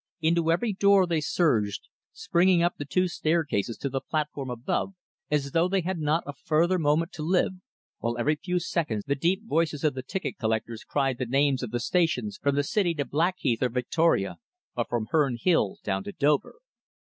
[0.19, 4.95] Into every door they surged, springing up the two staircases to the platform above
[5.29, 7.51] as though they had not a further moment to live,
[7.99, 11.69] while every few seconds the deep voices of the ticket collectors cried the names of
[11.69, 14.37] the stations from the City to Blackheath or Victoria,
[14.75, 16.55] or from Herne Hill down to Dover.